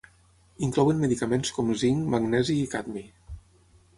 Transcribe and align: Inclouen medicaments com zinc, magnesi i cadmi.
Inclouen 0.67 1.01
medicaments 1.03 1.51
com 1.57 1.69
zinc, 1.83 2.01
magnesi 2.15 2.57
i 2.63 2.67
cadmi. 2.75 3.07